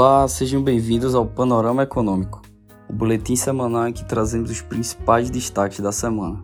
Olá, 0.00 0.28
sejam 0.28 0.62
bem-vindos 0.62 1.12
ao 1.12 1.26
Panorama 1.26 1.82
Econômico, 1.82 2.40
o 2.88 2.92
boletim 2.92 3.34
semanal 3.34 3.88
em 3.88 3.92
que 3.92 4.04
trazemos 4.04 4.48
os 4.48 4.62
principais 4.62 5.28
destaques 5.28 5.80
da 5.80 5.90
semana. 5.90 6.40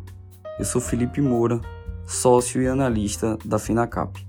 Eu 0.58 0.64
sou 0.64 0.80
Felipe 0.80 1.20
Moura, 1.20 1.60
sócio 2.04 2.60
e 2.60 2.66
analista 2.66 3.38
da 3.44 3.56
Finacap. 3.56 4.26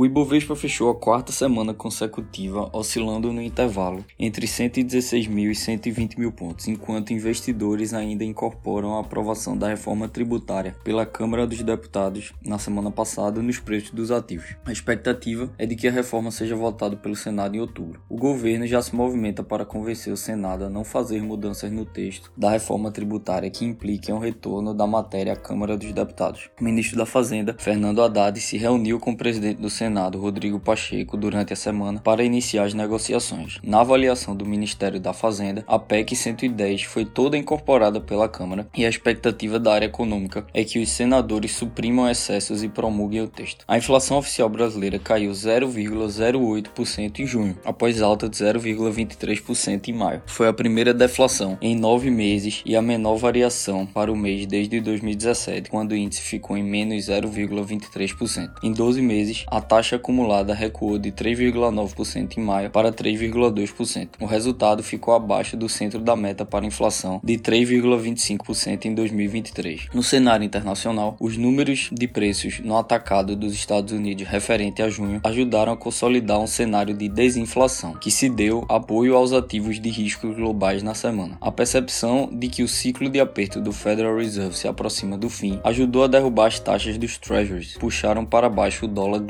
O 0.00 0.06
Ibovespa 0.06 0.56
fechou 0.56 0.88
a 0.88 0.94
quarta 0.94 1.30
semana 1.30 1.74
consecutiva 1.74 2.70
oscilando 2.72 3.30
no 3.34 3.42
intervalo 3.42 4.02
entre 4.18 4.46
116 4.46 5.26
mil 5.26 5.50
e 5.50 5.54
120 5.54 6.18
mil 6.18 6.32
pontos, 6.32 6.68
enquanto 6.68 7.12
investidores 7.12 7.92
ainda 7.92 8.24
incorporam 8.24 8.96
a 8.96 9.00
aprovação 9.00 9.54
da 9.54 9.68
reforma 9.68 10.08
tributária 10.08 10.74
pela 10.82 11.04
Câmara 11.04 11.46
dos 11.46 11.62
Deputados 11.62 12.32
na 12.42 12.58
semana 12.58 12.90
passada 12.90 13.42
nos 13.42 13.58
preços 13.58 13.90
dos 13.90 14.10
ativos. 14.10 14.56
A 14.64 14.72
expectativa 14.72 15.52
é 15.58 15.66
de 15.66 15.76
que 15.76 15.86
a 15.86 15.92
reforma 15.92 16.30
seja 16.30 16.56
votada 16.56 16.96
pelo 16.96 17.14
Senado 17.14 17.54
em 17.54 17.60
outubro. 17.60 18.00
O 18.08 18.16
governo 18.16 18.66
já 18.66 18.80
se 18.80 18.96
movimenta 18.96 19.42
para 19.42 19.66
convencer 19.66 20.10
o 20.10 20.16
Senado 20.16 20.64
a 20.64 20.70
não 20.70 20.82
fazer 20.82 21.20
mudanças 21.20 21.70
no 21.70 21.84
texto 21.84 22.32
da 22.34 22.52
reforma 22.52 22.90
tributária 22.90 23.50
que 23.50 23.66
impliquem 23.66 24.14
o 24.14 24.18
retorno 24.18 24.72
da 24.72 24.86
matéria 24.86 25.34
à 25.34 25.36
Câmara 25.36 25.76
dos 25.76 25.92
Deputados. 25.92 26.48
O 26.58 26.64
ministro 26.64 26.96
da 26.96 27.04
Fazenda, 27.04 27.54
Fernando 27.58 28.02
Haddad, 28.02 28.40
se 28.40 28.56
reuniu 28.56 28.98
com 28.98 29.10
o 29.10 29.16
presidente 29.16 29.60
do 29.60 29.68
Senado 29.68 29.89
Senado 29.90 30.20
Rodrigo 30.20 30.60
Pacheco 30.60 31.16
durante 31.16 31.52
a 31.52 31.56
semana 31.56 31.98
para 31.98 32.22
iniciar 32.22 32.62
as 32.62 32.72
negociações. 32.72 33.58
Na 33.60 33.80
avaliação 33.80 34.36
do 34.36 34.46
Ministério 34.46 35.00
da 35.00 35.12
Fazenda, 35.12 35.64
a 35.66 35.80
PEC 35.80 36.14
110 36.14 36.84
foi 36.84 37.04
toda 37.04 37.36
incorporada 37.36 38.00
pela 38.00 38.28
Câmara 38.28 38.68
e 38.76 38.86
a 38.86 38.88
expectativa 38.88 39.58
da 39.58 39.74
área 39.74 39.86
econômica 39.86 40.46
é 40.54 40.62
que 40.62 40.78
os 40.78 40.88
senadores 40.90 41.50
suprimam 41.56 42.08
excessos 42.08 42.62
e 42.62 42.68
promulguem 42.68 43.22
o 43.22 43.26
texto. 43.26 43.64
A 43.66 43.76
inflação 43.76 44.18
oficial 44.18 44.48
brasileira 44.48 44.96
caiu 44.96 45.32
0,08% 45.32 47.18
em 47.18 47.26
junho, 47.26 47.58
após 47.64 48.00
alta 48.00 48.28
de 48.28 48.36
0,23% 48.36 49.88
em 49.88 49.92
maio. 49.92 50.22
Foi 50.24 50.46
a 50.46 50.52
primeira 50.52 50.94
deflação 50.94 51.58
em 51.60 51.74
nove 51.74 52.10
meses 52.10 52.62
e 52.64 52.76
a 52.76 52.82
menor 52.82 53.16
variação 53.16 53.84
para 53.84 54.12
o 54.12 54.16
mês 54.16 54.46
desde 54.46 54.80
2017, 54.80 55.68
quando 55.68 55.90
o 55.90 55.96
índice 55.96 56.22
ficou 56.22 56.56
em 56.56 56.62
menos 56.62 57.06
0,23%. 57.06 58.52
Em 58.62 58.72
12 58.72 59.02
meses, 59.02 59.44
a 59.48 59.60
taxa 59.70 59.94
acumulada 59.94 60.52
recuou 60.52 60.98
de 60.98 61.12
3,9% 61.12 62.36
em 62.36 62.40
maio 62.40 62.70
para 62.70 62.90
3,2%. 62.90 64.08
O 64.20 64.26
resultado 64.26 64.82
ficou 64.82 65.14
abaixo 65.14 65.56
do 65.56 65.68
centro 65.68 66.00
da 66.00 66.16
meta 66.16 66.44
para 66.44 66.66
inflação 66.66 67.20
de 67.22 67.38
3,25% 67.38 68.86
em 68.86 68.94
2023. 68.96 69.86
No 69.94 70.02
cenário 70.02 70.44
internacional, 70.44 71.16
os 71.20 71.36
números 71.36 71.88
de 71.92 72.08
preços 72.08 72.58
no 72.58 72.76
atacado 72.76 73.36
dos 73.36 73.52
Estados 73.52 73.92
Unidos 73.92 74.26
referente 74.26 74.82
a 74.82 74.88
junho 74.88 75.20
ajudaram 75.22 75.74
a 75.74 75.76
consolidar 75.76 76.40
um 76.40 76.48
cenário 76.48 76.92
de 76.92 77.08
desinflação, 77.08 77.94
que 77.94 78.10
se 78.10 78.28
deu 78.28 78.66
apoio 78.68 79.14
aos 79.14 79.32
ativos 79.32 79.80
de 79.80 79.88
riscos 79.88 80.34
globais 80.34 80.82
na 80.82 80.94
semana. 80.94 81.38
A 81.40 81.52
percepção 81.52 82.28
de 82.32 82.48
que 82.48 82.64
o 82.64 82.68
ciclo 82.68 83.08
de 83.08 83.20
aperto 83.20 83.60
do 83.60 83.72
Federal 83.72 84.16
Reserve 84.16 84.56
se 84.56 84.66
aproxima 84.66 85.16
do 85.16 85.30
fim 85.30 85.60
ajudou 85.62 86.02
a 86.02 86.08
derrubar 86.08 86.48
as 86.48 86.58
taxas 86.58 86.98
dos 86.98 87.16
treasuries, 87.18 87.76
puxaram 87.78 88.26
para 88.26 88.50
baixo 88.50 88.86
o 88.86 88.88
dólar 88.88 89.20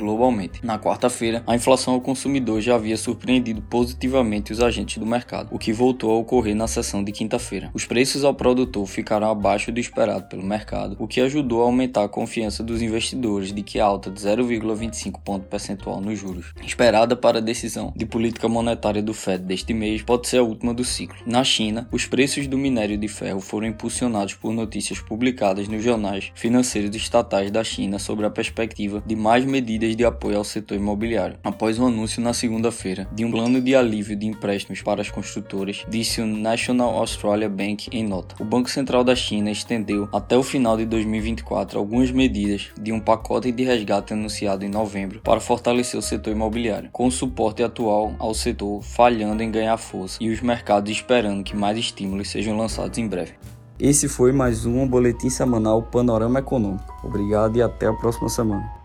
na 0.62 0.78
quarta-feira, 0.78 1.42
a 1.46 1.56
inflação 1.56 1.94
ao 1.94 2.00
consumidor 2.00 2.60
já 2.60 2.76
havia 2.76 2.96
surpreendido 2.96 3.60
positivamente 3.62 4.52
os 4.52 4.60
agentes 4.60 4.98
do 4.98 5.06
mercado, 5.06 5.48
o 5.50 5.58
que 5.58 5.72
voltou 5.72 6.12
a 6.12 6.18
ocorrer 6.18 6.54
na 6.54 6.68
sessão 6.68 7.02
de 7.02 7.10
quinta-feira. 7.10 7.70
Os 7.74 7.84
preços 7.84 8.24
ao 8.24 8.32
produtor 8.32 8.86
ficaram 8.86 9.28
abaixo 9.28 9.72
do 9.72 9.80
esperado 9.80 10.28
pelo 10.28 10.44
mercado, 10.44 10.96
o 10.98 11.08
que 11.08 11.20
ajudou 11.20 11.62
a 11.62 11.64
aumentar 11.64 12.04
a 12.04 12.08
confiança 12.08 12.62
dos 12.62 12.80
investidores 12.80 13.52
de 13.52 13.62
que 13.62 13.80
a 13.80 13.84
alta 13.84 14.10
de 14.10 14.20
0,25 14.20 15.20
ponto 15.24 15.46
percentual 15.46 16.00
nos 16.00 16.18
juros, 16.18 16.52
esperada 16.64 17.16
para 17.16 17.38
a 17.38 17.42
decisão 17.42 17.92
de 17.96 18.06
política 18.06 18.48
monetária 18.48 19.02
do 19.02 19.12
Fed 19.12 19.44
deste 19.44 19.74
mês, 19.74 20.02
pode 20.02 20.28
ser 20.28 20.38
a 20.38 20.42
última 20.42 20.72
do 20.72 20.84
ciclo. 20.84 21.18
Na 21.26 21.42
China, 21.42 21.88
os 21.90 22.06
preços 22.06 22.46
do 22.46 22.56
minério 22.56 22.96
de 22.96 23.08
ferro 23.08 23.40
foram 23.40 23.66
impulsionados 23.66 24.34
por 24.34 24.52
notícias 24.52 25.00
publicadas 25.00 25.66
nos 25.66 25.82
jornais 25.82 26.30
financeiros 26.34 26.94
estatais 26.94 27.50
da 27.50 27.64
China 27.64 27.98
sobre 27.98 28.26
a 28.26 28.30
perspectiva 28.30 29.02
de 29.04 29.16
mais 29.16 29.44
medidas 29.44 29.96
de 29.96 30.04
apoio 30.04 30.19
apoio 30.20 30.36
ao 30.36 30.44
setor 30.44 30.76
imobiliário. 30.76 31.38
Após 31.42 31.78
o 31.78 31.86
anúncio 31.86 32.22
na 32.22 32.34
segunda-feira 32.34 33.08
de 33.10 33.24
um 33.24 33.30
plano 33.30 33.58
de 33.58 33.74
alívio 33.74 34.14
de 34.14 34.26
empréstimos 34.26 34.82
para 34.82 35.00
as 35.00 35.10
construtoras, 35.10 35.86
disse 35.88 36.20
o 36.20 36.26
National 36.26 36.94
Australia 36.96 37.48
Bank 37.48 37.88
em 37.90 38.06
nota. 38.06 38.34
O 38.38 38.44
Banco 38.44 38.68
Central 38.68 39.02
da 39.02 39.16
China 39.16 39.50
estendeu 39.50 40.08
até 40.12 40.36
o 40.36 40.42
final 40.42 40.76
de 40.76 40.84
2024 40.84 41.78
algumas 41.78 42.10
medidas 42.10 42.68
de 42.78 42.92
um 42.92 43.00
pacote 43.00 43.50
de 43.50 43.64
resgate 43.64 44.12
anunciado 44.12 44.62
em 44.62 44.68
novembro 44.68 45.20
para 45.20 45.40
fortalecer 45.40 45.98
o 45.98 46.02
setor 46.02 46.32
imobiliário, 46.32 46.90
com 46.92 47.06
o 47.06 47.10
suporte 47.10 47.62
atual 47.62 48.14
ao 48.18 48.34
setor 48.34 48.82
falhando 48.82 49.42
em 49.42 49.50
ganhar 49.50 49.78
força 49.78 50.18
e 50.20 50.28
os 50.28 50.42
mercados 50.42 50.92
esperando 50.92 51.42
que 51.42 51.56
mais 51.56 51.78
estímulos 51.78 52.28
sejam 52.28 52.58
lançados 52.58 52.98
em 52.98 53.08
breve. 53.08 53.32
Esse 53.78 54.06
foi 54.06 54.32
mais 54.32 54.66
um 54.66 54.86
boletim 54.86 55.30
semanal 55.30 55.82
Panorama 55.82 56.40
Econômico. 56.40 56.84
Obrigado 57.02 57.56
e 57.56 57.62
até 57.62 57.86
a 57.86 57.94
próxima 57.94 58.28
semana. 58.28 58.79